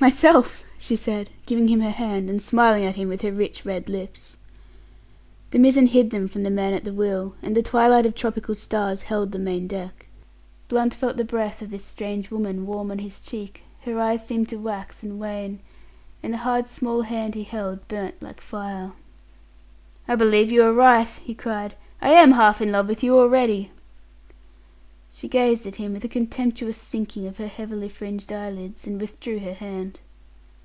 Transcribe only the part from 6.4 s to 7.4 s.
the man at the wheel,